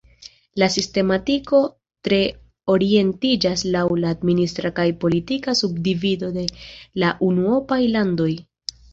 La 0.61 0.67
sistematiko 0.75 1.57
tre 2.07 2.17
orientiĝas 2.75 3.63
laŭ 3.75 3.83
la 4.03 4.13
administra 4.15 4.71
kaj 4.79 4.85
politika 5.03 5.55
subdivido 5.59 6.31
de 6.39 6.47
la 7.03 7.11
unuopaj 7.29 7.79
landoj. 7.97 8.31